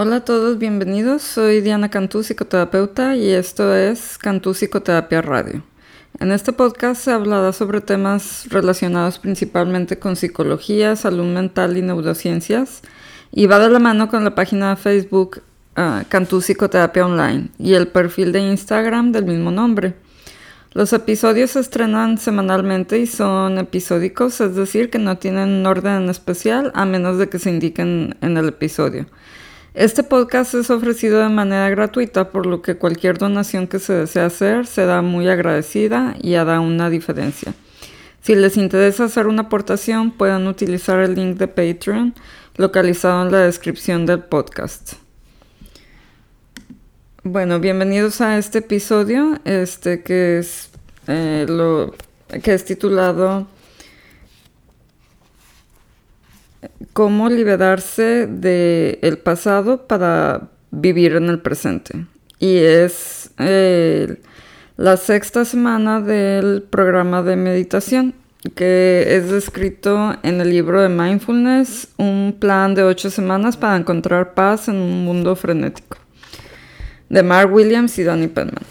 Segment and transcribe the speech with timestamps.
[0.00, 1.22] Hola a todos, bienvenidos.
[1.22, 5.64] Soy Diana Cantú, psicoterapeuta, y esto es Cantú Psicoterapia Radio.
[6.20, 12.82] En este podcast se hablará sobre temas relacionados principalmente con psicología, salud mental y neurociencias,
[13.32, 15.42] y va de la mano con la página de Facebook
[15.76, 19.96] uh, Cantú Psicoterapia Online y el perfil de Instagram del mismo nombre.
[20.74, 26.08] Los episodios se estrenan semanalmente y son episódicos, es decir, que no tienen un orden
[26.08, 29.06] especial a menos de que se indiquen en el episodio.
[29.78, 34.22] Este podcast es ofrecido de manera gratuita, por lo que cualquier donación que se desee
[34.22, 37.54] hacer será muy agradecida y hará una diferencia.
[38.20, 42.12] Si les interesa hacer una aportación, pueden utilizar el link de Patreon
[42.56, 44.94] localizado en la descripción del podcast.
[47.22, 50.70] Bueno, bienvenidos a este episodio, este que es
[51.06, 51.94] eh, lo
[52.42, 53.46] que es titulado
[56.98, 62.06] cómo liberarse del pasado para vivir en el presente.
[62.40, 64.20] Y es eh,
[64.76, 68.14] la sexta semana del programa de meditación
[68.56, 74.34] que es descrito en el libro de Mindfulness, un plan de ocho semanas para encontrar
[74.34, 75.98] paz en un mundo frenético,
[77.08, 78.64] de Mark Williams y Danny Penman.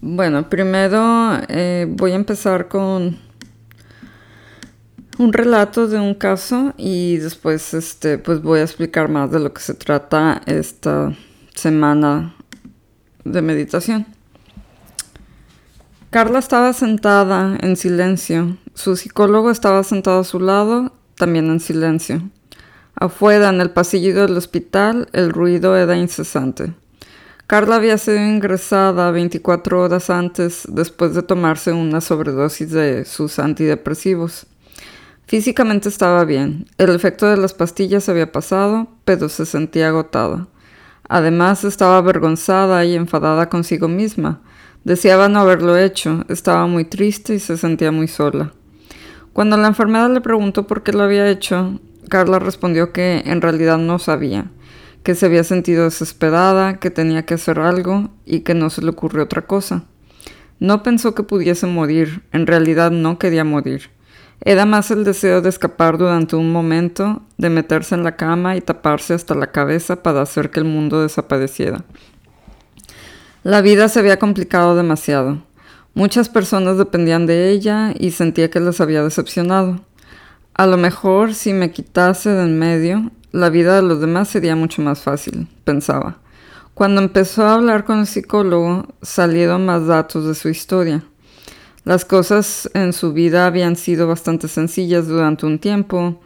[0.00, 3.24] Bueno, primero eh, voy a empezar con
[5.18, 9.52] un relato de un caso y después este pues voy a explicar más de lo
[9.52, 11.14] que se trata esta
[11.54, 12.34] semana
[13.24, 14.06] de meditación.
[16.10, 18.56] Carla estaba sentada en silencio.
[18.74, 22.22] Su psicólogo estaba sentado a su lado, también en silencio.
[22.94, 26.72] Afuera, en el pasillo del hospital, el ruido era incesante.
[27.46, 34.46] Carla había sido ingresada 24 horas antes después de tomarse una sobredosis de sus antidepresivos.
[35.26, 40.46] Físicamente estaba bien, el efecto de las pastillas había pasado, pero se sentía agotada.
[41.08, 44.40] Además estaba avergonzada y enfadada consigo misma.
[44.84, 48.52] Deseaba no haberlo hecho, estaba muy triste y se sentía muy sola.
[49.32, 53.78] Cuando la enfermera le preguntó por qué lo había hecho, Carla respondió que en realidad
[53.78, 54.52] no sabía,
[55.02, 58.90] que se había sentido desesperada, que tenía que hacer algo y que no se le
[58.90, 59.86] ocurrió otra cosa.
[60.60, 63.95] No pensó que pudiese morir, en realidad no quería morir.
[64.40, 68.60] Era más el deseo de escapar durante un momento, de meterse en la cama y
[68.60, 71.84] taparse hasta la cabeza para hacer que el mundo desapareciera.
[73.42, 75.42] La vida se había complicado demasiado.
[75.94, 79.80] Muchas personas dependían de ella y sentía que las había decepcionado.
[80.54, 84.56] A lo mejor si me quitase de en medio, la vida de los demás sería
[84.56, 86.18] mucho más fácil, pensaba.
[86.74, 91.04] Cuando empezó a hablar con el psicólogo, salieron más datos de su historia.
[91.86, 96.20] Las cosas en su vida habían sido bastante sencillas durante un tiempo.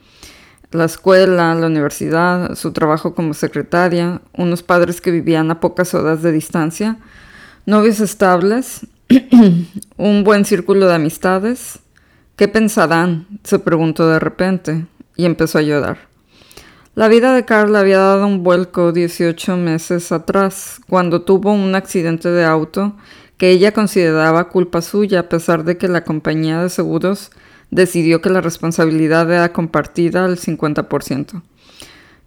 [0.71, 6.23] La escuela, la universidad, su trabajo como secretaria, unos padres que vivían a pocas horas
[6.23, 6.97] de distancia,
[7.67, 8.87] novios estables,
[9.99, 11.81] un buen círculo de amistades.
[12.37, 13.27] ¿Qué pensarán?
[13.45, 15.99] se preguntó de repente y empezó a llorar.
[16.95, 22.31] La vida de Carla había dado un vuelco 18 meses atrás, cuando tuvo un accidente
[22.31, 22.95] de auto
[23.41, 27.31] que ella consideraba culpa suya a pesar de que la compañía de seguros
[27.71, 31.41] decidió que la responsabilidad era compartida al 50%.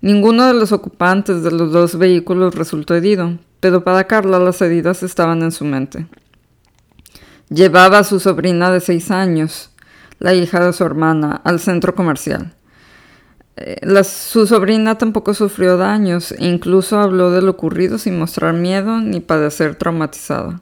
[0.01, 5.03] Ninguno de los ocupantes de los dos vehículos resultó herido, pero para Carla las heridas
[5.03, 6.07] estaban en su mente.
[7.47, 9.69] Llevaba a su sobrina de seis años,
[10.17, 12.55] la hija de su hermana, al centro comercial.
[13.57, 18.99] Eh, su sobrina tampoco sufrió daños e incluso habló de lo ocurrido sin mostrar miedo
[18.99, 20.59] ni padecer traumatizada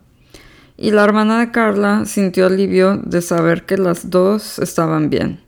[0.82, 5.40] y la hermana de Carla sintió alivio de saber que las dos estaban bien.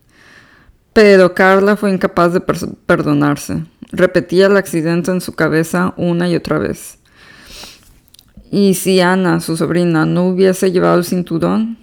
[0.94, 3.66] Pero Carla fue incapaz de perdonarse.
[3.91, 6.99] Repetía el accidente en su cabeza una y otra vez.
[8.51, 11.79] Y si Ana, su sobrina, no hubiese llevado el cinturón,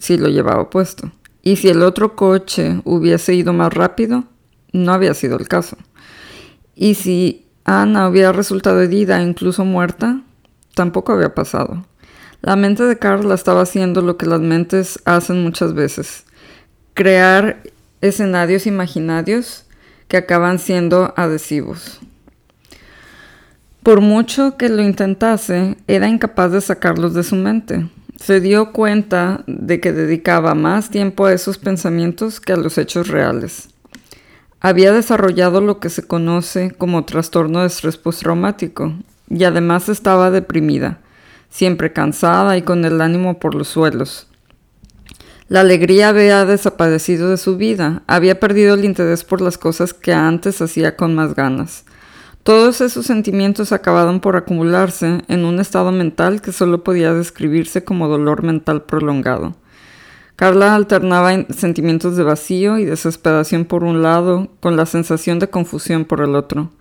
[0.00, 1.12] sí lo llevaba puesto.
[1.42, 4.24] Y si el otro coche hubiese ido más rápido,
[4.72, 5.76] no había sido el caso.
[6.74, 10.22] Y si Ana hubiera resultado herida, incluso muerta,
[10.74, 11.84] tampoco había pasado.
[12.44, 16.24] La mente de Carla estaba haciendo lo que las mentes hacen muchas veces,
[16.92, 17.62] crear
[18.02, 19.64] escenarios imaginarios
[20.08, 22.00] que acaban siendo adhesivos.
[23.82, 27.88] Por mucho que lo intentase, era incapaz de sacarlos de su mente.
[28.16, 33.08] Se dio cuenta de que dedicaba más tiempo a esos pensamientos que a los hechos
[33.08, 33.70] reales.
[34.60, 38.92] Había desarrollado lo que se conoce como trastorno de estrés postraumático
[39.30, 41.00] y además estaba deprimida
[41.54, 44.26] siempre cansada y con el ánimo por los suelos.
[45.46, 50.12] La alegría había desaparecido de su vida, había perdido el interés por las cosas que
[50.12, 51.84] antes hacía con más ganas.
[52.42, 58.08] Todos esos sentimientos acabaron por acumularse en un estado mental que solo podía describirse como
[58.08, 59.54] dolor mental prolongado.
[60.34, 66.04] Carla alternaba sentimientos de vacío y desesperación por un lado, con la sensación de confusión
[66.04, 66.72] por el otro.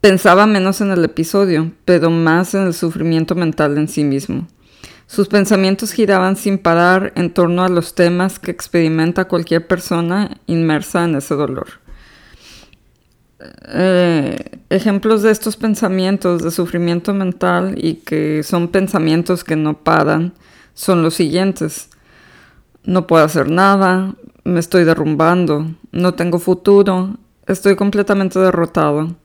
[0.00, 4.46] Pensaba menos en el episodio, pero más en el sufrimiento mental en sí mismo.
[5.08, 11.04] Sus pensamientos giraban sin parar en torno a los temas que experimenta cualquier persona inmersa
[11.04, 11.66] en ese dolor.
[13.72, 20.32] Eh, ejemplos de estos pensamientos de sufrimiento mental y que son pensamientos que no paran
[20.74, 21.88] son los siguientes.
[22.84, 27.16] No puedo hacer nada, me estoy derrumbando, no tengo futuro,
[27.48, 29.16] estoy completamente derrotado.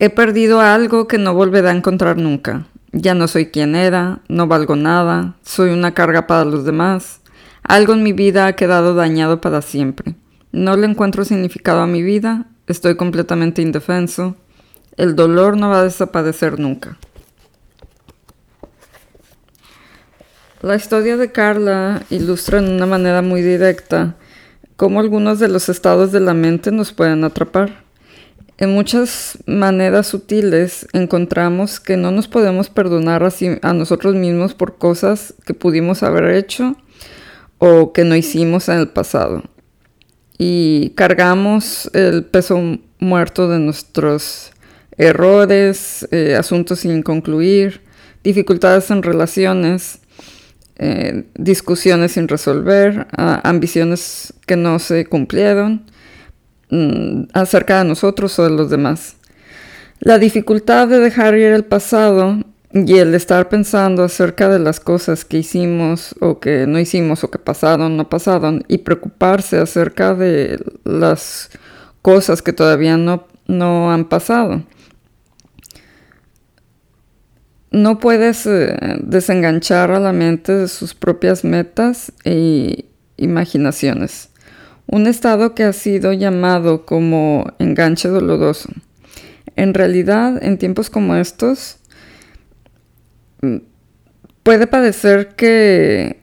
[0.00, 2.66] He perdido algo que no volveré a encontrar nunca.
[2.90, 7.20] Ya no soy quien era, no valgo nada, soy una carga para los demás.
[7.62, 10.16] Algo en mi vida ha quedado dañado para siempre.
[10.50, 14.36] No le encuentro significado a mi vida Estoy completamente indefenso.
[14.96, 16.98] El dolor no va a desaparecer nunca.
[20.62, 24.14] La historia de Carla ilustra en una manera muy directa
[24.76, 27.89] cómo algunos de los estados de la mente nos pueden atrapar.
[28.60, 33.26] En muchas maneras sutiles encontramos que no nos podemos perdonar
[33.62, 36.76] a, nosotros mismos por cosas que pudimos haber hecho
[37.56, 39.44] o que no hicimos en el pasado.
[40.36, 44.52] Y cargamos el peso muerto de nuestros
[44.98, 47.80] errores, eh, asuntos sin concluir,
[48.22, 50.00] dificultades en relaciones,
[50.76, 55.89] eh, discusiones sin resolver, ambiciones que no se cumplieron
[56.70, 59.16] mm, acerca de nosotros o de los demás.
[60.00, 62.38] La dificultad de dejar ir el pasado
[62.72, 67.30] y el estar pensando acerca de las cosas que hicimos o que no hicimos o
[67.30, 71.50] que pasaron, no pasaron, y preocuparse acerca de las
[72.00, 74.62] cosas que todavía no, no han pasado.
[77.72, 84.29] No puedes eh, desenganchar a la mente de sus propias metas e imaginaciones.
[84.92, 88.70] Un estado que ha sido llamado como enganche doloroso.
[89.54, 91.76] En realidad, en tiempos como estos,
[94.42, 96.18] puede parecer que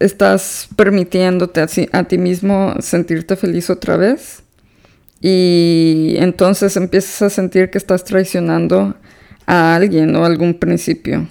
[0.00, 4.42] estás permitiéndote a, ti mismo sentirte feliz otra vez
[5.20, 8.96] y entonces empiezas a sentir que estás traicionando
[9.46, 11.28] a alguien o algún principio.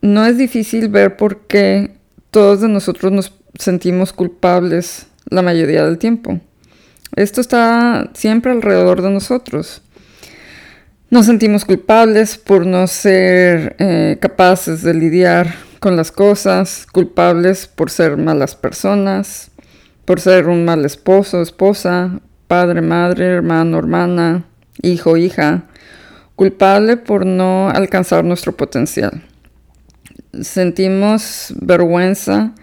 [0.00, 1.90] No es difícil ver por qué
[2.30, 6.40] todos de nosotros nos sentimos culpables la mayoría del tiempo.
[7.16, 9.82] Esto está siempre alrededor de nosotros.
[11.10, 17.90] Nos sentimos culpables por no ser eh, capaces de lidiar con las cosas, culpables por
[17.90, 19.50] ser malas personas,
[20.04, 24.44] por ser un mal esposo, esposa, padre, madre, hermano, hermana,
[24.82, 25.64] hijo, hija,
[26.36, 29.22] culpable por no alcanzar nuestro potencial.
[30.40, 32.54] Sentimos vergüenza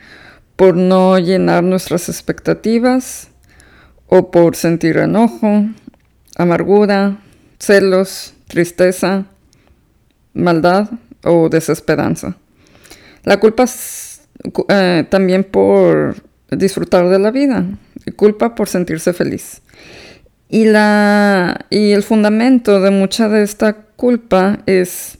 [0.61, 3.29] por no llenar nuestras expectativas
[4.05, 5.65] o por sentir enojo,
[6.37, 7.17] amargura,
[7.57, 9.25] celos, tristeza,
[10.35, 10.87] maldad
[11.23, 12.37] o desesperanza.
[13.23, 14.21] La culpa es
[14.67, 16.17] eh, también por
[16.51, 17.65] disfrutar de la vida,
[18.15, 19.63] culpa por sentirse feliz.
[20.47, 25.17] Y, la, y el fundamento de mucha de esta culpa es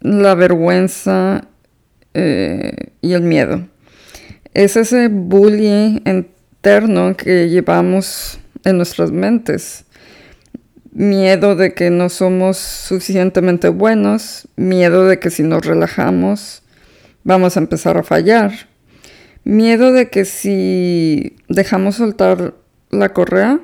[0.00, 1.44] la vergüenza
[2.14, 3.68] eh, y el miedo.
[4.54, 9.84] Es ese bullying interno que llevamos en nuestras mentes
[10.92, 16.62] miedo de que no somos suficientemente buenos, miedo de que si nos relajamos
[17.22, 18.52] vamos a empezar a fallar,
[19.44, 22.54] miedo de que si dejamos soltar
[22.90, 23.60] la correa,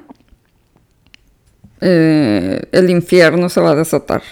[1.80, 4.22] eh, el infierno se va a desatar.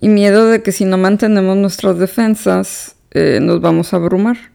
[0.00, 4.49] Y miedo de que si no mantenemos nuestras defensas, eh, nos vamos a abrumar.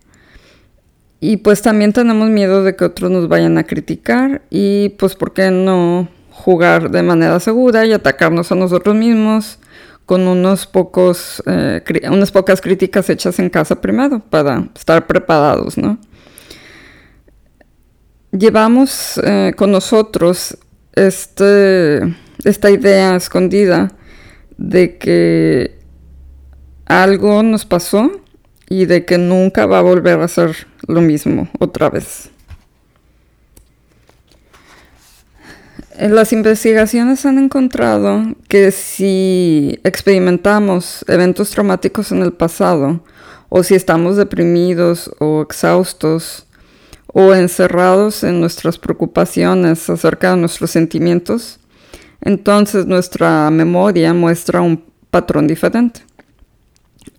[1.20, 5.34] Y pues también tenemos miedo de que otros nos vayan a criticar y pues por
[5.34, 9.60] qué no jugar de manera segura y atacarnos a nosotros mismos
[10.06, 11.82] con unos pocos, eh,
[12.12, 15.98] unas pocas críticas hechas en casa primero para estar preparados, ¿no?
[18.32, 20.58] Llevamos eh, con nosotros
[20.94, 22.02] este,
[22.44, 23.92] esta idea escondida
[24.58, 25.80] de que
[26.86, 28.12] algo nos pasó
[28.70, 32.30] y de que nunca va a volver a ser lo mismo otra vez.
[36.00, 43.02] Las investigaciones han encontrado que si experimentamos eventos traumáticos en el pasado,
[43.48, 46.46] o si estamos deprimidos o exhaustos,
[47.08, 51.60] o encerrados en nuestras preocupaciones acerca de nuestros sentimientos,
[52.20, 56.02] entonces nuestra memoria muestra un patrón diferente.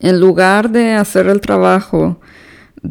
[0.01, 2.21] En lugar de hacer el trabajo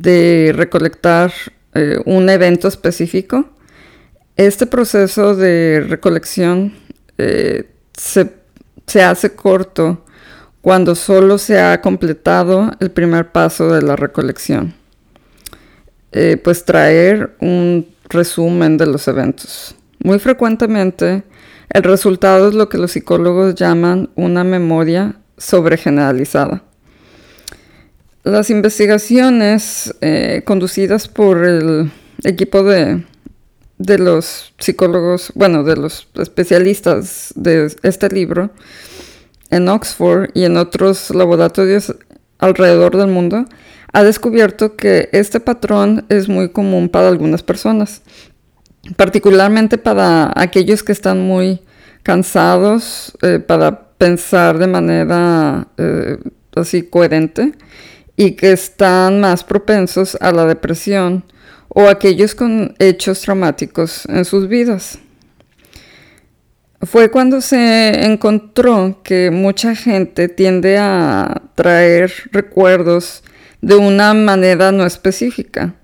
[0.02, 1.32] de recolectar
[1.74, 3.50] eh, un evento específico,
[4.36, 6.74] este proceso de recolección
[7.18, 8.30] eh, se,
[9.02, 10.04] hace corto
[10.62, 14.74] cuando solo se ha completado el primer paso de la recolección.
[16.12, 19.76] Eh, pues traer un resumen de los eventos.
[20.00, 21.24] Muy frecuentemente,
[21.70, 26.64] el resultado es lo que los psicólogos llaman una memoria sobregeneralizada.
[28.26, 31.92] Las investigaciones eh, conducidas por el
[32.24, 33.04] equipo de,
[33.78, 38.50] de los psicólogos, bueno, de los especialistas de este libro
[39.52, 41.96] en Oxford y en otros laboratorios
[42.40, 43.46] alrededor del mundo,
[43.94, 48.02] ha descubierto que este patrón es muy común para algunas personas,
[48.96, 51.62] particularmente para aquellos que están muy
[52.02, 56.18] cansados eh, para pensar de manera eh,
[56.56, 57.54] así coherente
[58.18, 61.24] y que están más propensos a la depresión
[61.70, 65.00] o aquellos con hechos traumáticos en sus vidas.
[66.82, 73.24] Fue cuando se encontró que mucha gente tiende a traer recuerdos
[73.62, 75.76] de una manera no específica.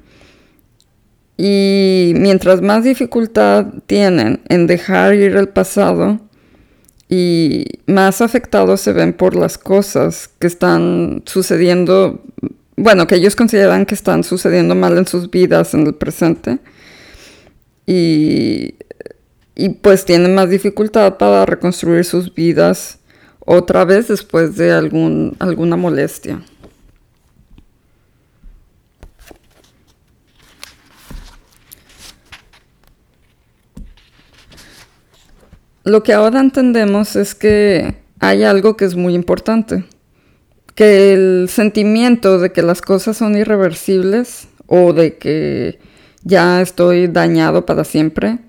[1.38, 6.19] Y mientras más dificultad tienen en dejar ir el pasado
[7.12, 12.24] y más afectados se ven por las cosas que están sucediendo
[12.82, 16.58] bueno, que ellos consideran que están sucediendo mal en sus vidas en el presente
[17.86, 18.74] y,
[19.82, 22.98] pues tienen más dificultad para reconstruir sus vidas
[23.39, 26.41] otra vez después de algún, alguna molestia.
[35.83, 39.83] Lo que ahora entendemos es que hay algo que es muy importante
[40.75, 45.79] que el sentimiento de que las cosas son irreversibles o de que
[46.23, 48.39] ya estoy dañado para siempre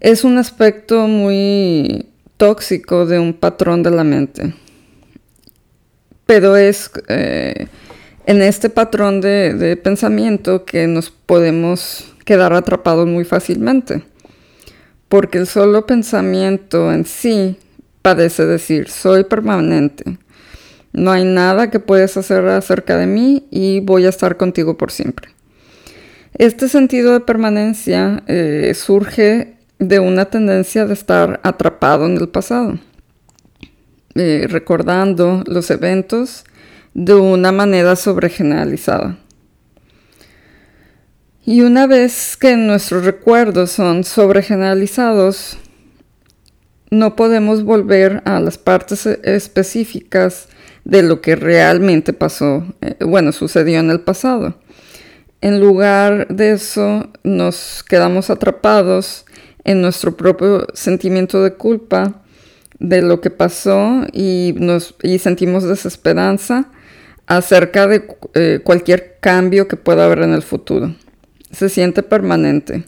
[0.00, 4.54] es un aspecto muy tóxico de un patrón de la mente.
[6.24, 7.66] Pero es eh,
[8.26, 14.04] en este patrón de, de pensamiento que nos podemos quedar atrapados muy fácilmente.
[15.10, 17.58] Porque el solo pensamiento en sí
[18.00, 20.18] parece decir soy permanente
[20.92, 24.90] no hay nada que puedes hacer acerca de mí y voy a estar contigo por
[24.90, 25.30] siempre.
[26.34, 32.78] Este sentido de permanencia eh, surge de una tendencia de estar atrapado en el pasado,
[34.14, 36.44] eh, recordando los eventos
[36.94, 39.18] de una manera sobregeneralizada.
[41.44, 45.56] Y una vez que nuestros recuerdos son sobregeneralizados,
[46.90, 50.48] no podemos volver a las partes específicas
[50.84, 54.56] de lo que realmente pasó, eh, bueno, sucedió en el pasado.
[55.40, 59.24] En lugar de eso, nos quedamos atrapados
[59.64, 62.22] en nuestro propio sentimiento de culpa
[62.78, 66.70] de lo que pasó y, nos, sentimos desesperanza
[67.26, 70.94] acerca de eh, cualquier cambio que pueda haber en el futuro.
[71.50, 72.84] Se siente permanente.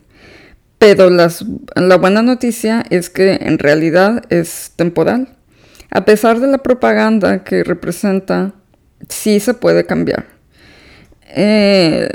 [0.78, 5.36] Pero la buena noticia es que en realidad es temporal.
[5.90, 8.52] A pesar de la propaganda que representa,
[9.08, 10.26] sí se puede cambiar.
[11.34, 12.08] Eh,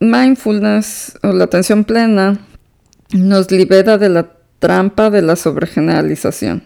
[0.00, 2.38] mindfulness o la atención plena
[3.12, 6.64] nos libera de la trampa de la sobregeneralización.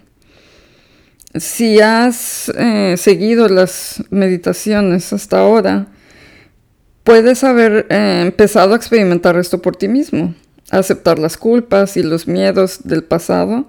[1.34, 5.88] Si has eh, seguido las meditaciones hasta ahora,
[7.10, 10.32] puedes haber eh, empezado a experimentar esto por ti mismo,
[10.70, 13.66] aceptar las culpas y los miedos del pasado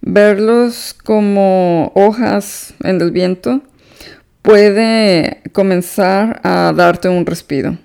[0.00, 3.60] verlos como hojas en el viento
[4.40, 7.76] puede comenzar a darte un respiro.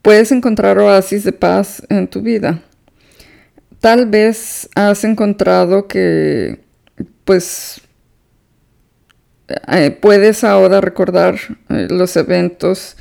[0.00, 2.60] Puedes encontrar oasis de paz en tu vida.
[3.80, 6.60] Tal vez has encontrado que,
[7.24, 7.80] pues,
[9.66, 11.34] eh, puedes ahora recordar
[11.68, 12.96] eh, los eventos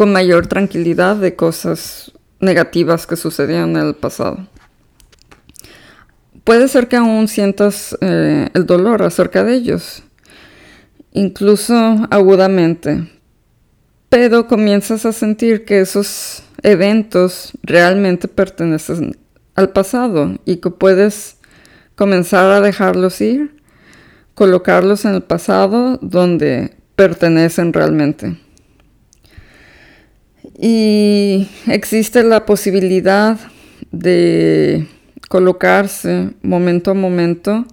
[0.00, 4.46] con mayor tranquilidad de cosas negativas que sucedieron en el pasado
[6.42, 10.02] puede ser que aún sientas eh, el dolor acerca de ellos,
[11.12, 11.74] incluso
[12.10, 13.10] agudamente,
[14.08, 19.18] pero comienzas a sentir que esos eventos realmente pertenecen
[19.54, 21.36] al pasado y que puedes
[21.94, 23.54] comenzar a dejarlos ir,
[24.34, 28.38] colocarlos en el pasado donde pertenecen realmente.
[30.58, 33.38] Y existe la posibilidad
[33.90, 34.86] de
[35.28, 37.66] colocarse momento a momento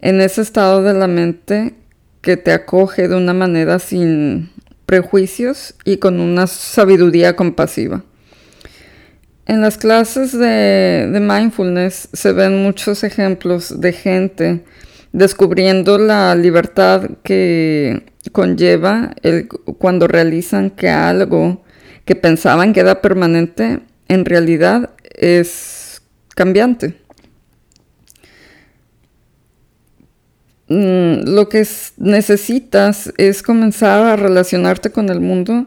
[0.00, 1.74] en ese estado de la mente
[2.20, 4.50] que te acoge de una manera sin
[4.86, 8.04] prejuicios y con una sabiduría compasiva.
[9.46, 14.64] En las clases de, mindfulness se ven muchos ejemplos de gente
[15.12, 19.14] descubriendo la libertad que conlleva
[19.78, 21.62] cuando realizan que algo
[22.08, 26.00] que pensaban que era permanente en realidad es
[26.34, 26.94] cambiante.
[30.68, 35.66] Mm, lo que necesitas es comenzar a relacionarte con el mundo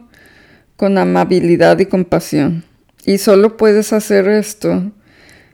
[0.74, 2.64] con amabilidad y compasión.
[3.04, 4.90] Y solo puedes hacer esto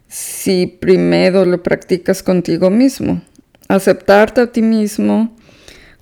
[0.07, 3.21] si primero lo practicas contigo mismo.
[3.69, 5.37] Aceptarte a ti mismo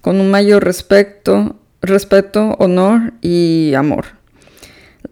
[0.00, 4.15] con un mayor respeto, respeto, honor y amor.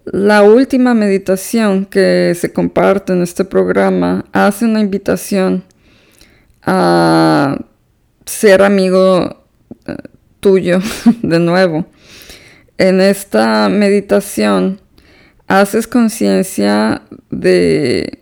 [0.05, 5.63] La última meditación que se comparte en este programa hace una invitación
[6.61, 7.57] a
[8.23, 9.43] ser amigo
[9.87, 9.95] eh,
[10.39, 10.79] tuyo
[11.23, 11.87] de nuevo.
[12.77, 14.79] En esta meditación
[15.47, 18.19] haces conciencia de,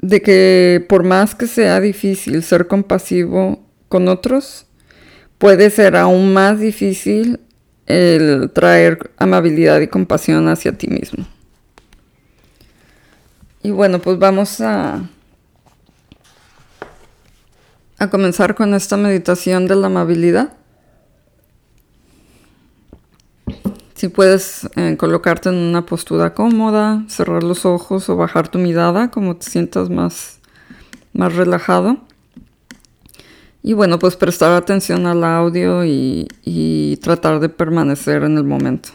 [0.00, 4.66] de que por más que sea difícil ser compasivo con otros,
[5.38, 7.38] puede ser aún más difícil
[7.86, 11.26] el traer amabilidad y compasión hacia ti mismo.
[13.62, 15.02] Y bueno, pues vamos a
[18.02, 20.54] a comenzar con esta meditación de la amabilidad.
[23.94, 29.12] Si puedes eh, colocarte en una postura cómoda, cerrar los ojos o bajar tu mirada
[29.12, 30.40] como te sientas más,
[31.12, 31.98] más relajado.
[33.62, 38.90] Y bueno, pues prestar atención al audio y, tratar de permanecer en el momento.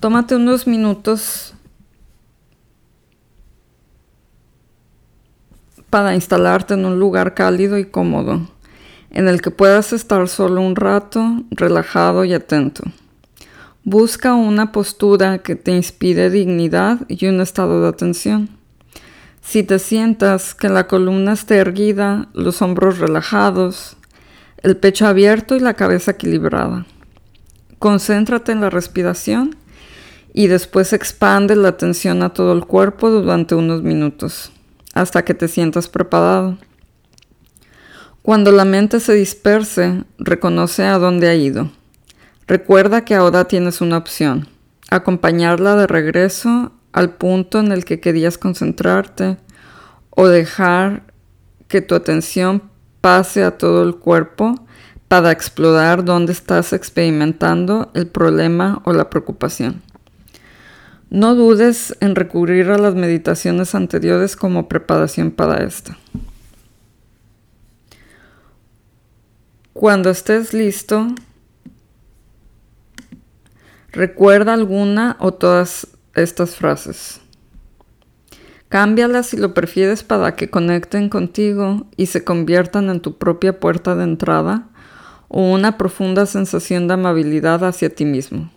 [0.00, 1.54] Tómate unos minutos
[5.88, 8.48] para instalarte en un lugar cálido y cómodo,
[9.10, 12.82] en el que puedas estar solo un rato, relajado y atento.
[13.84, 18.63] Busca una postura que te inspire dignidad y un estado de atención.
[19.44, 23.96] Si te sientas que la columna esté erguida, los hombros relajados,
[24.62, 26.86] el pecho abierto y la cabeza equilibrada.
[27.78, 29.54] Concéntrate en la respiración
[30.32, 34.50] y después expande la atención a todo el cuerpo durante unos minutos
[34.94, 36.56] hasta que te sientas preparado.
[38.22, 41.70] Cuando la mente se disperse, reconoce a dónde ha ido.
[42.48, 44.48] Recuerda que ahora tienes una opción,
[44.90, 49.36] acompañarla de regreso al punto en el que querías concentrarte
[50.10, 51.02] o dejar
[51.66, 52.62] que tu atención
[53.00, 54.64] pase a todo el cuerpo
[55.08, 59.82] para explorar dónde estás experimentando el problema o la preocupación.
[61.10, 65.98] No dudes en recurrir a las meditaciones anteriores como preparación para esta.
[69.72, 71.08] Cuando estés listo,
[73.90, 77.20] recuerda alguna o todas estas frases.
[78.68, 83.94] Cámbialas si lo prefieres para que conecten contigo y se conviertan en tu propia puerta
[83.94, 84.68] de entrada
[85.28, 88.50] o una profunda sensación de amabilidad hacia ti mismo.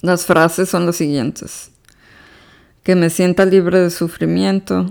[0.00, 1.70] Las frases son las siguientes.
[2.82, 4.90] Que me sienta libre de sufrimiento,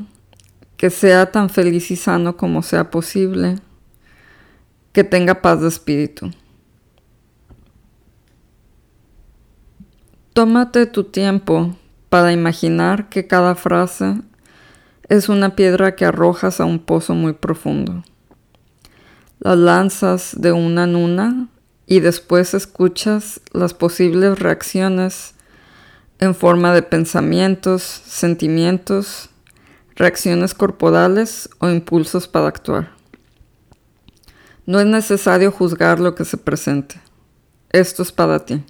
[0.78, 3.58] que sea tan feliz y sano como sea posible,
[4.92, 6.32] que tenga paz de espíritu.
[10.34, 11.76] Tómate tu tiempo
[12.10, 14.16] para imaginar que cada frase
[15.08, 18.04] es una piedra que arrojas a un pozo muy profundo.
[19.38, 21.50] Las lanzas de una en una
[21.86, 25.36] y después escuchas las posibles reacciones
[26.18, 29.30] en forma de pensamientos, sentimientos,
[29.96, 32.90] reacciones corporales o impulsos para actuar.
[34.66, 37.00] No es necesario juzgar lo que se presente.
[37.70, 38.64] Esto es para ti.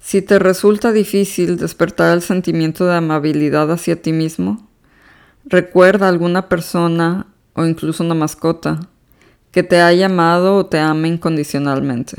[0.00, 4.66] Si te resulta difícil despertar el sentimiento de amabilidad hacia ti mismo,
[5.44, 8.80] recuerda a alguna persona o incluso una mascota
[9.52, 12.16] que te haya amado o te ame incondicionalmente.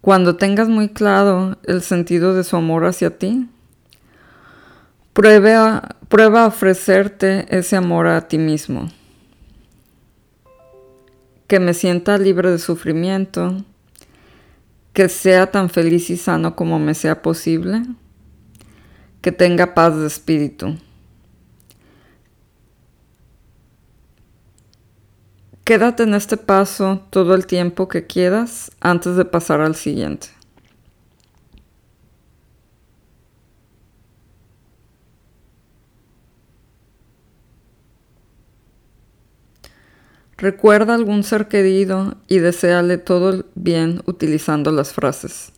[0.00, 3.48] Cuando tengas muy claro el sentido de su amor hacia ti,
[5.12, 8.88] prueba, prueba a ofrecerte ese amor a ti mismo.
[11.46, 13.64] Que me sienta libre de sufrimiento,
[14.96, 17.82] que sea tan feliz y sano como me sea posible,
[19.20, 20.78] que tenga paz de espíritu.
[25.64, 30.28] Quédate en este paso todo el tiempo que quieras antes de pasar al siguiente.
[40.38, 45.52] Recuerda algún ser querido y deséale todo el bien utilizando las frases.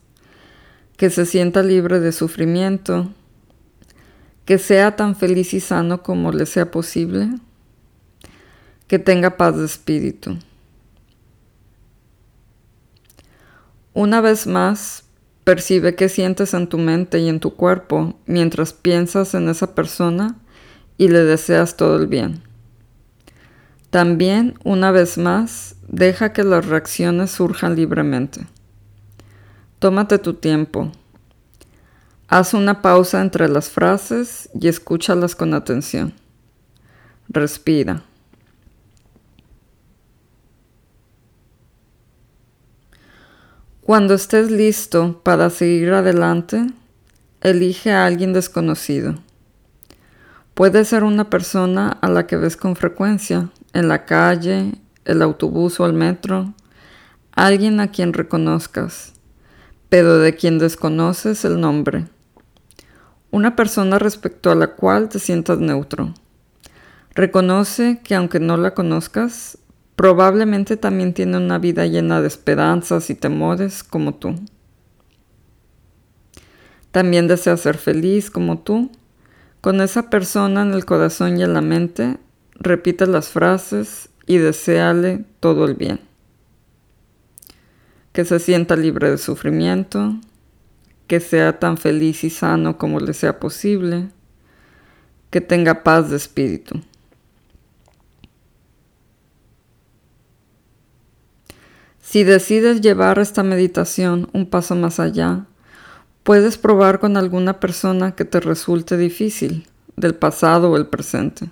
[0.96, 3.08] Que se sienta libre de sufrimiento,
[4.44, 7.28] que sea tan feliz y sano como le sea posible,
[8.86, 10.38] que tenga paz de espíritu.
[13.94, 15.04] Una vez más,
[15.42, 20.36] percibe qué sientes en tu mente y en tu cuerpo mientras piensas en esa persona
[20.98, 22.47] y le deseas todo el bien.
[23.90, 28.46] También, una vez más, deja que las reacciones surjan libremente.
[29.78, 30.92] Tómate tu tiempo.
[32.28, 36.12] Haz una pausa entre las frases y escúchalas con atención.
[37.28, 38.02] Respira.
[43.80, 46.66] Cuando estés listo para seguir adelante,
[47.40, 49.14] elige a alguien desconocido.
[50.52, 54.72] Puede ser una persona a la que ves con frecuencia, en la calle,
[55.04, 56.54] el autobús o el metro,
[57.32, 59.12] alguien a quien reconozcas,
[59.88, 62.06] pero de quien desconoces el nombre.
[63.30, 66.14] Una persona respecto a la cual te sientas neutro.
[67.14, 69.58] Reconoce que aunque no la conozcas,
[69.96, 74.34] probablemente también tiene una vida llena de esperanzas y temores como tú.
[76.90, 78.90] También desea ser feliz como tú.
[79.60, 82.16] Con esa persona en el corazón y en la mente,
[82.58, 86.00] repite las frases y deséale todo el bien.
[88.12, 90.16] Que se sienta libre de sufrimiento,
[91.06, 94.08] que sea tan feliz y sano como le sea posible,
[95.30, 96.80] que tenga paz de espíritu.
[102.00, 105.44] Si decides llevar esta meditación un paso más allá,
[106.22, 109.66] puedes probar con alguna persona que te resulte difícil,
[109.96, 111.50] del pasado o el presente.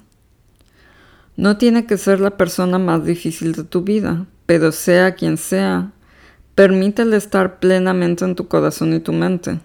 [1.37, 5.92] No tiene que ser la persona más difícil de tu vida, pero sea quien sea,
[6.55, 9.61] permítele estar plenamente en tu corazón y tu mente.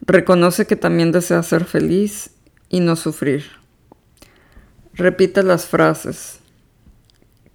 [0.00, 2.30] Reconoce que también desea ser feliz
[2.68, 3.44] y no sufrir.
[4.94, 6.38] Repite las frases.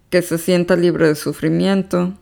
[0.10, 2.14] Que se sienta libre de sufrimiento.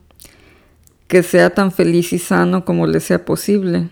[1.08, 3.90] Que sea tan feliz y sano como le sea posible.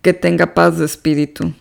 [0.00, 1.52] Que tenga paz de espíritu.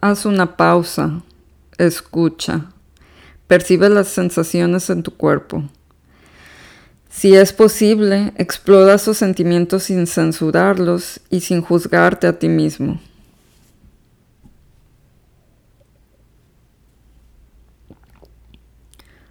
[0.00, 1.22] Haz una pausa,
[1.78, 2.66] escucha,
[3.46, 5.64] percibe las sensaciones en tu cuerpo.
[7.08, 13.00] Si es posible, explora esos sentimientos sin censurarlos y sin juzgarte a ti mismo.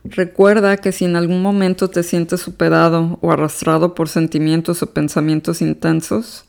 [0.03, 5.61] Recuerda que si en algún momento te sientes superado o arrastrado por sentimientos o pensamientos
[5.61, 6.45] intensos,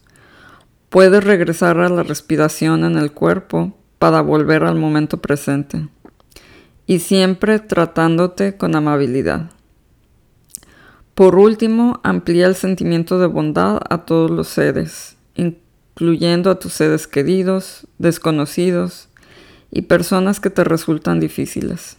[0.89, 5.89] puedes regresar a la respiración en el cuerpo para volver al momento presente
[6.87, 9.51] y siempre tratándote con amabilidad.
[11.15, 17.07] Por último, amplía el sentimiento de bondad a todos los seres, incluyendo a tus seres
[17.07, 19.09] queridos, desconocidos
[19.71, 21.97] y personas que te resultan difíciles.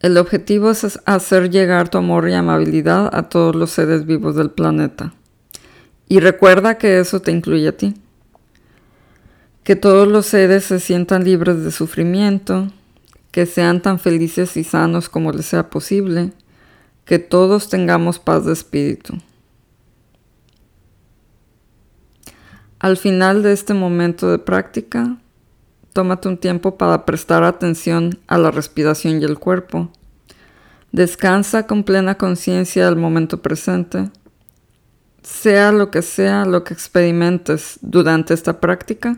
[0.00, 4.50] El objetivo es hacer llegar tu amor y amabilidad a todos los seres vivos del
[4.50, 5.14] planeta.
[6.08, 7.94] Y recuerda que eso te incluye a ti
[9.64, 12.68] que todos los seres se sientan libres de sufrimiento,
[13.30, 16.32] que sean tan felices y sanos como les sea posible,
[17.04, 19.18] que todos tengamos paz de espíritu.
[22.78, 25.16] Al final de este momento de práctica,
[25.92, 29.90] tómate un tiempo para prestar atención a la respiración y el cuerpo.
[30.90, 34.10] Descansa con plena conciencia del momento presente.
[35.22, 39.16] Sea lo que sea lo que experimentes durante esta práctica,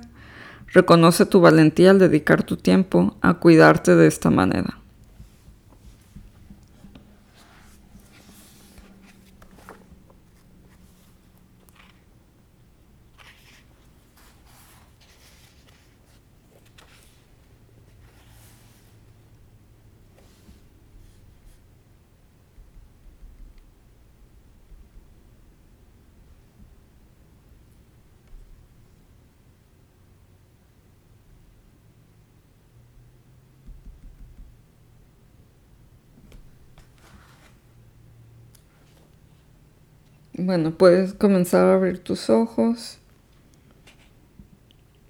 [0.75, 4.84] Reconoce tu valentía al dedicar tu tiempo a cuidarte de esta manera.
[40.47, 42.99] Bueno, puedes comenzar a abrir tus ojos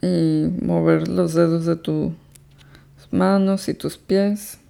[0.00, 2.12] y mover los dedos de tus
[3.10, 4.60] manos y tus pies.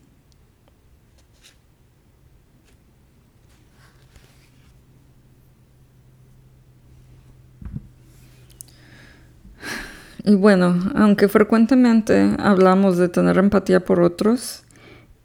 [10.25, 14.63] Y bueno, aunque frecuentemente hablamos de tener empatía por otros,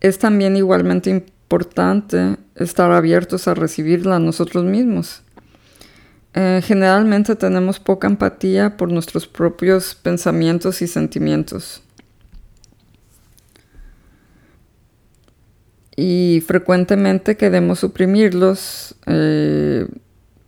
[0.01, 5.23] es también igualmente importante estar abiertos a recibirla nosotros mismos.
[6.33, 11.81] Eh, generalmente tenemos poca empatía por nuestros propios pensamientos y sentimientos.
[15.95, 19.85] Y frecuentemente queremos suprimirlos, eh,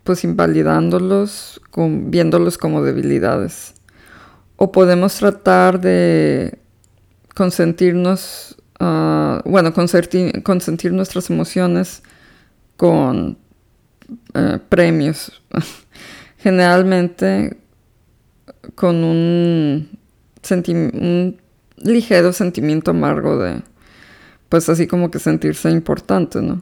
[0.06, 3.74] pues invalidándolos, viéndolos como debilidades.
[4.56, 6.58] O podemos tratar de
[7.36, 12.02] consentirnos, ah, bueno, consentir, nuestras emociones
[12.78, 13.38] con
[14.34, 15.42] eh, premios.
[16.38, 17.58] Generalmente
[18.76, 19.90] con un,
[21.78, 23.62] ligero sentimiento amargo de,
[24.50, 26.62] pues así como que sentirse importante, ¿no?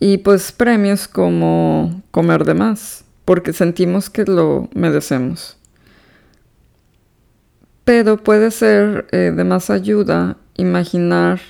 [0.00, 5.58] Y pues premios como comer de más, porque sentimos que lo merecemos
[7.88, 11.40] pero puede ser eh, de más ayuda imaginar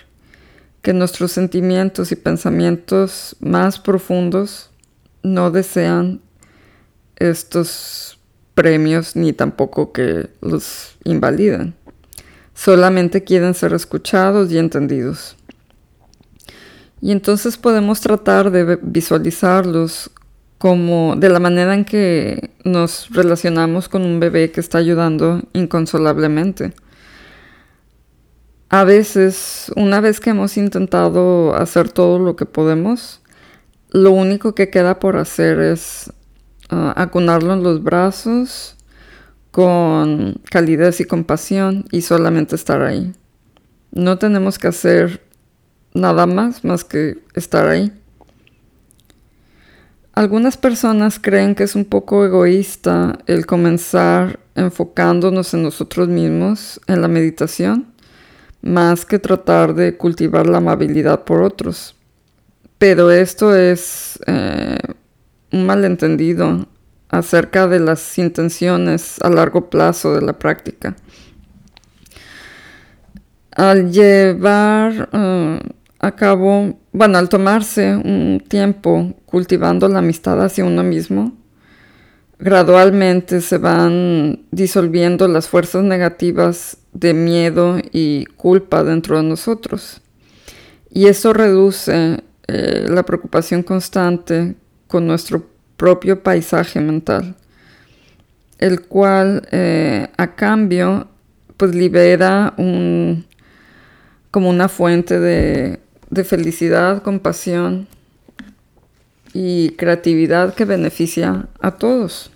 [0.88, 4.70] que nuestros sentimientos y pensamientos más profundos
[5.22, 6.22] no desean
[7.16, 8.18] estos
[8.54, 11.74] premios ni tampoco que los invaliden.
[12.54, 15.36] Solamente quieren ser escuchados y entendidos.
[17.02, 20.10] Y entonces podemos tratar de visualizarlos
[20.56, 26.72] como de la manera en que nos relacionamos con un bebé que está ayudando inconsolablemente.
[28.70, 33.22] A veces, una vez que hemos intentado hacer todo lo que podemos,
[33.90, 36.12] lo único que queda por hacer es
[36.70, 38.76] uh, acunarlo en los brazos
[39.50, 43.14] con calidez y compasión y solamente estar ahí.
[43.90, 45.22] No tenemos que hacer
[45.94, 47.90] nada más más que estar ahí.
[50.12, 57.00] Algunas personas creen que es un poco egoísta el comenzar enfocándonos en nosotros mismos en
[57.00, 57.86] la meditación,
[58.62, 61.94] más que tratar de cultivar la amabilidad por otros.
[62.78, 64.78] Pero esto es eh,
[65.52, 66.66] un malentendido
[67.08, 70.94] acerca de las intenciones a largo plazo de la práctica.
[73.52, 75.60] Al llevar eh,
[75.98, 81.37] acabo, bueno, al tomarse un tiempo cultivando la amistad hacia uno mismo,
[82.38, 90.00] gradualmente se van disolviendo las fuerzas negativas de miedo y culpa dentro de nosotros.
[90.90, 94.54] Y eso reduce eh, la preocupación constante
[94.86, 95.46] con nuestro
[95.76, 97.36] propio paisaje mental,
[98.58, 101.08] el cual eh, a cambio
[101.56, 103.26] pues libera un,
[104.30, 107.86] como una fuente de de felicidad, compasión
[109.32, 112.30] y creatividad que beneficia a todos.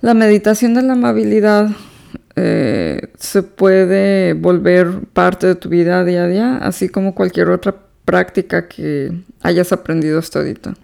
[0.00, 1.70] La meditación de la amabilidad
[2.34, 7.76] eh, se puede volver parte de tu vida día a día, así como cualquier otra
[8.04, 10.74] práctica que hayas aprendido hasta ahorita.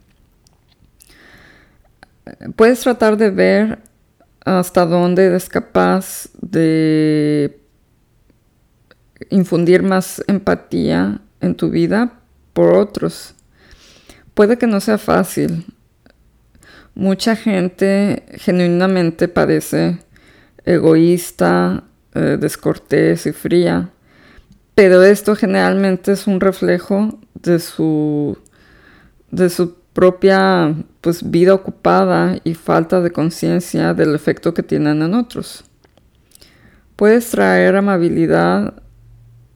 [2.56, 3.78] Puedes tratar de ver
[4.44, 7.60] hasta dónde eres capaz de
[9.30, 12.20] infundir más empatía en tu vida
[12.52, 13.34] por otros.
[14.38, 15.66] Puede que no sea fácil.
[16.94, 19.98] Mucha gente genuinamente parece
[20.64, 21.82] egoísta,
[22.14, 23.90] eh, descortés y fría,
[24.76, 28.38] pero esto generalmente es un reflejo de su,
[29.32, 35.14] de su propia pues, vida ocupada y falta de conciencia del efecto que tienen en
[35.14, 35.64] otros.
[36.94, 38.74] Puedes traer amabilidad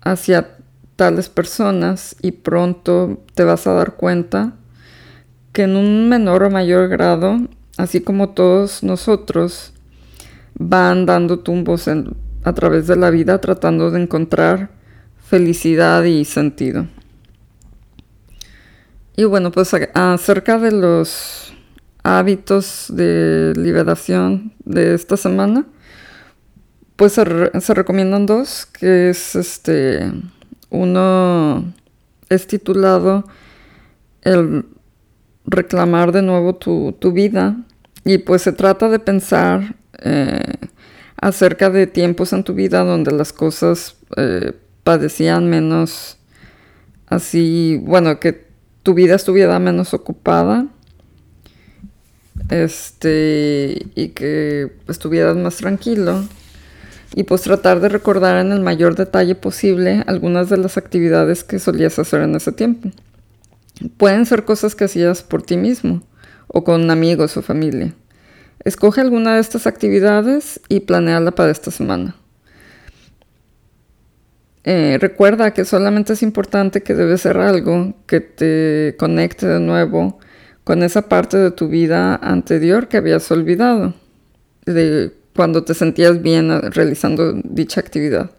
[0.00, 0.56] hacia
[0.96, 4.54] tales personas y pronto te vas a dar cuenta
[5.52, 7.38] que en un menor o mayor grado,
[7.76, 9.72] así como todos nosotros,
[10.54, 14.70] van dando tumbos a través de la vida tratando de encontrar
[15.24, 16.86] felicidad y sentido.
[19.16, 21.52] Y bueno, pues acerca de los
[22.02, 25.66] hábitos de liberación de esta semana,
[26.96, 27.24] pues se,
[27.74, 30.12] recomiendan dos, que es este,
[30.70, 31.72] uno
[32.28, 33.24] es titulado
[34.22, 34.64] El
[35.44, 37.56] reclamar de nuevo tu, vida
[38.04, 40.54] y pues se trata de pensar eh,
[41.16, 44.52] acerca de tiempos en tu vida donde las cosas eh,
[44.82, 46.18] padecían menos
[47.06, 48.46] así, bueno, que
[48.82, 50.66] tu vida estuviera menos ocupada
[52.50, 56.24] este y que estuvieras más tranquilo
[57.14, 61.58] y pues tratar de recordar en el mayor detalle posible algunas de las actividades que
[61.58, 62.90] solías hacer en ese tiempo.
[63.96, 66.02] Pueden ser cosas que hacías por ti mismo
[66.46, 67.94] o con amigos o familia.
[68.64, 72.14] Escoge alguna de estas actividades y planeala para esta semana.
[74.64, 80.20] Eh, recuerda que solamente es importante que debe ser algo que te conecte de nuevo
[80.62, 83.94] con esa parte de tu vida anterior que habías olvidado,
[84.64, 88.30] de cuando te sentías bien realizando dicha actividad.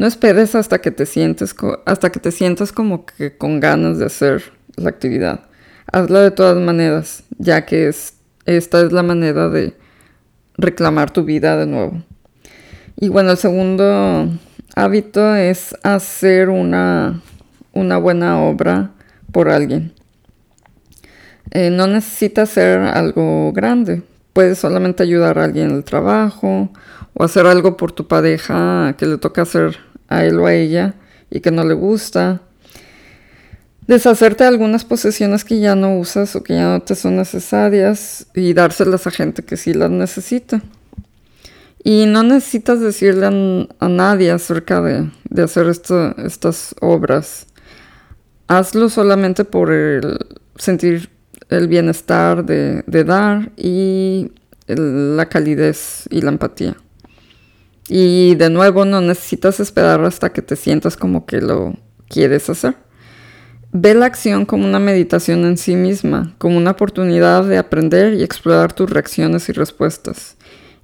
[0.00, 4.06] No esperes hasta que te sientes hasta que te sientas como que con ganas de
[4.06, 4.44] hacer
[4.76, 5.40] la actividad.
[5.92, 8.14] Hazla de todas maneras, ya que es,
[8.46, 9.76] esta es la manera de
[10.56, 12.02] reclamar tu vida de nuevo.
[12.96, 14.30] Y bueno, el segundo
[14.74, 17.20] hábito es hacer una,
[17.74, 18.92] una buena obra
[19.32, 19.92] por alguien.
[21.50, 24.02] Eh, no necesitas hacer algo grande.
[24.32, 26.70] Puedes solamente ayudar a alguien en el trabajo
[27.12, 30.94] o hacer algo por tu pareja que le toca hacer a él o a ella
[31.30, 32.42] y que no le gusta.
[33.86, 38.26] Deshacerte de algunas posesiones que ya no usas o que ya no te son necesarias
[38.34, 40.62] y dárselas a gente que sí las necesita.
[41.82, 45.10] Y no necesitas decirle a, nadie acerca de,
[45.42, 47.46] hacer estas obras.
[48.48, 50.18] Hazlo solamente por el
[50.56, 51.08] sentir
[51.48, 54.30] el bienestar de, dar y
[54.66, 56.76] la calidez y la empatía.
[57.92, 61.74] Y de nuevo no necesitas esperar hasta que te sientas como que lo
[62.08, 62.76] quieres hacer.
[63.72, 68.22] Ve la acción como una meditación en sí misma, como una oportunidad de aprender y
[68.22, 70.36] explorar tus reacciones y respuestas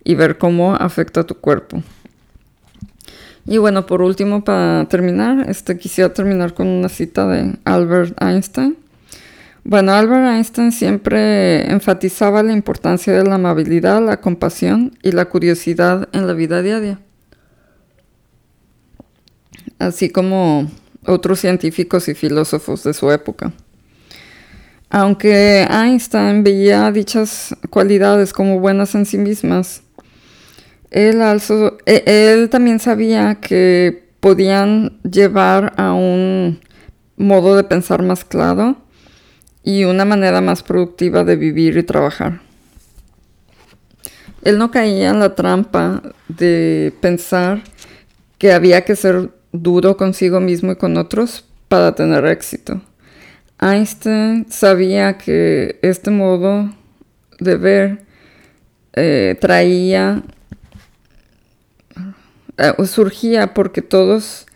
[0.03, 1.81] y ver cómo afecta a tu cuerpo.
[3.45, 8.77] Y bueno, por último, para terminar, este, quisiera terminar con una cita de Albert Einstein.
[9.69, 16.09] Bueno, Albert Einstein siempre enfatizaba la importancia de la amabilidad, la compasión y la curiosidad
[16.13, 17.01] en la vida diaria.
[19.81, 20.71] Así como
[21.05, 23.53] otros científicos y filósofos de su época.
[24.89, 29.83] Aunque Einstein veía dichas cualidades como buenas en sí mismas,
[30.93, 31.21] él,
[31.87, 36.61] e, también sabía que podían llevar a un
[37.17, 38.86] modo de pensar más claro
[39.67, 42.41] y una manera más productiva de vivir y trabajar.
[44.45, 47.65] Él no caía en la trampa de pensar
[48.39, 52.81] que había que ser duro consigo mismo y con otros para tener éxito.
[53.61, 56.73] Einstein sabía que este modo
[57.41, 58.05] de ver
[58.93, 60.23] eh, traía
[62.57, 64.47] eh, surgía porque todos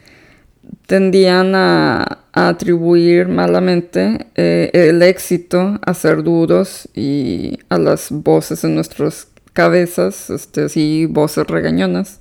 [0.86, 8.74] tendían a, atribuir malamente eh, el éxito a ser duros y a las voces en
[8.74, 12.20] nuestras cabezas, este, así voces regañonas,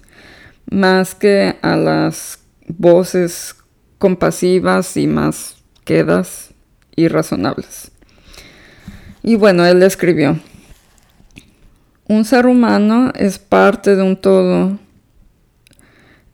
[0.70, 3.56] más que a las voces
[3.98, 6.52] compasivas y más quedas
[6.96, 7.92] y razonables.
[9.22, 10.40] Y bueno, él escribió,
[12.08, 14.80] un ser humano es parte de un todo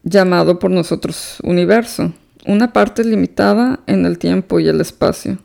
[0.04, 2.14] llamado por nosotros universo,
[2.46, 5.38] una parte limitada en el tiempo y el espacio.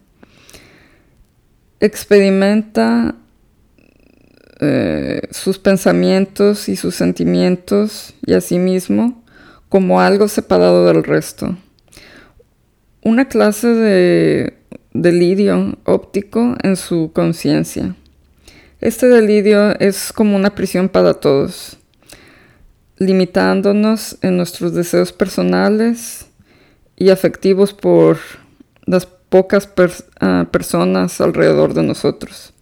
[1.80, 3.14] Experimenta
[4.60, 9.24] eh, sus pensamientos y sus sentimientos y a sí mismo
[9.68, 11.56] como algo separado del resto.
[13.02, 14.54] Una clase de
[14.92, 17.96] delirio óptico en su conciencia.
[18.80, 21.78] Este delirio es como una prisión para todos
[23.00, 26.26] limitándonos en nuestros deseos personales
[27.00, 28.18] y afectivos por
[28.84, 29.68] las pocas
[30.20, 32.52] ah, personas alrededor de nosotros.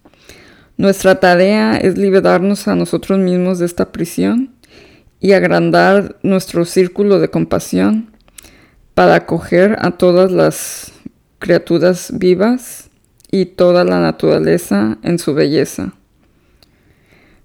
[0.77, 4.55] Nuestra tarea es liberarnos a nosotros mismos de esta prisión
[5.19, 8.11] y agrandar nuestro círculo de compasión
[8.93, 10.93] para acoger a todas las
[11.39, 12.89] criaturas vivas
[13.29, 15.93] y toda la naturaleza en su belleza.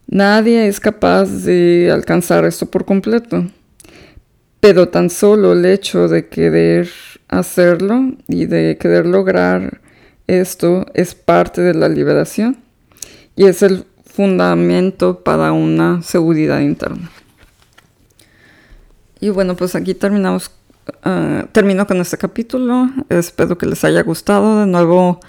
[0.06, 3.46] Nadie es capaz de alcanzar esto por completo,
[4.64, 6.88] pero tan solo el hecho de querer
[7.28, 9.82] hacerlo y de querer lograr
[10.26, 12.56] esto es parte de la liberación
[13.36, 17.10] y es el fundamento para una seguridad interna.
[19.20, 20.50] Y bueno, pues aquí terminamos,
[21.04, 22.88] uh, termino con este capítulo.
[23.10, 24.60] Espero que les haya gustado.
[24.60, 25.20] De nuevo,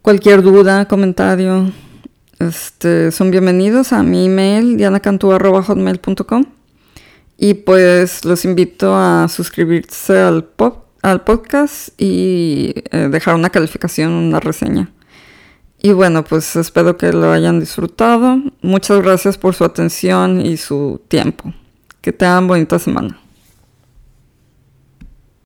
[0.00, 1.70] cualquier duda, comentario,
[2.38, 6.59] este, son bienvenidos a mi email dianacantú.com
[7.42, 10.46] y pues los invito a suscribirse al,
[11.00, 14.90] al podcast y eh, dejar una calificación, una reseña.
[15.80, 18.42] Y bueno, pues espero que lo hayan disfrutado.
[18.60, 21.54] Muchas gracias por su atención y su tiempo.
[22.02, 23.18] Que tengan bonita semana.